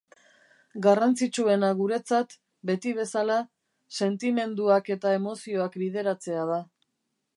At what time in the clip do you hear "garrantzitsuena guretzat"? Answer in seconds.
0.85-2.33